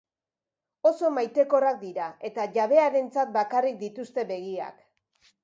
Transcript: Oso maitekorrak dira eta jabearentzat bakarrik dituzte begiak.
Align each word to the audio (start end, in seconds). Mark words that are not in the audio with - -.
Oso 0.91 1.11
maitekorrak 1.17 1.77
dira 1.83 2.07
eta 2.31 2.47
jabearentzat 2.57 3.37
bakarrik 3.37 3.79
dituzte 3.85 4.27
begiak. 4.35 4.83